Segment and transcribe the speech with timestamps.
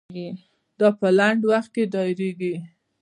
[0.79, 2.55] دا په لنډ وخت کې دایریږي.